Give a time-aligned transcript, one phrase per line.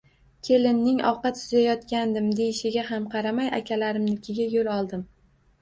[0.45, 5.07] Kelinning Ovqat suzayotgandim, deyishiga ham qaramay, akalarimnikiga yo`l oldim